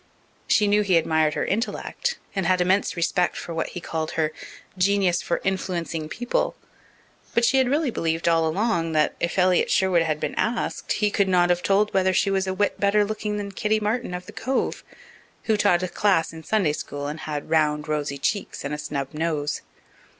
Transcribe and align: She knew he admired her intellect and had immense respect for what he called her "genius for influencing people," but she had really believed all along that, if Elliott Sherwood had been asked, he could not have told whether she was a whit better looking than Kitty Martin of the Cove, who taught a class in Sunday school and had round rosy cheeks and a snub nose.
She 0.47 0.67
knew 0.67 0.81
he 0.81 0.97
admired 0.97 1.35
her 1.35 1.45
intellect 1.45 2.17
and 2.35 2.47
had 2.47 2.59
immense 2.59 2.95
respect 2.95 3.37
for 3.37 3.53
what 3.53 3.67
he 3.77 3.79
called 3.79 4.13
her 4.13 4.31
"genius 4.75 5.21
for 5.21 5.39
influencing 5.43 6.09
people," 6.09 6.55
but 7.35 7.45
she 7.45 7.59
had 7.59 7.69
really 7.69 7.91
believed 7.91 8.27
all 8.27 8.47
along 8.47 8.93
that, 8.93 9.13
if 9.19 9.37
Elliott 9.37 9.69
Sherwood 9.69 10.01
had 10.01 10.19
been 10.19 10.33
asked, 10.33 10.93
he 10.93 11.11
could 11.11 11.27
not 11.27 11.51
have 11.51 11.61
told 11.61 11.93
whether 11.93 12.13
she 12.13 12.31
was 12.31 12.47
a 12.47 12.53
whit 12.55 12.79
better 12.79 13.05
looking 13.05 13.37
than 13.37 13.51
Kitty 13.51 13.79
Martin 13.79 14.15
of 14.15 14.25
the 14.25 14.31
Cove, 14.33 14.83
who 15.43 15.55
taught 15.55 15.83
a 15.83 15.87
class 15.87 16.33
in 16.33 16.41
Sunday 16.43 16.73
school 16.73 17.05
and 17.05 17.19
had 17.19 17.51
round 17.51 17.87
rosy 17.87 18.17
cheeks 18.17 18.65
and 18.65 18.73
a 18.73 18.79
snub 18.79 19.13
nose. 19.13 19.61